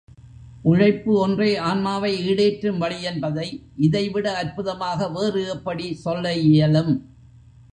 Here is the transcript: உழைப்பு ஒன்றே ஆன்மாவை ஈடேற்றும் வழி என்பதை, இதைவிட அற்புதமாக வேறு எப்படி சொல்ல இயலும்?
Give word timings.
உழைப்பு 0.61 1.11
ஒன்றே 1.19 1.57
ஆன்மாவை 1.57 2.11
ஈடேற்றும் 2.29 2.77
வழி 2.77 3.01
என்பதை, 3.01 3.47
இதைவிட 3.77 4.35
அற்புதமாக 4.37 5.09
வேறு 5.09 5.47
எப்படி 5.47 5.93
சொல்ல 5.93 6.33
இயலும்? 6.33 6.93